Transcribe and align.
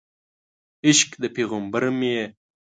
عشق 0.87 1.09
د 1.21 1.23
پیغمبر 1.35 1.83
مې 1.97 2.09
یې 2.17 2.25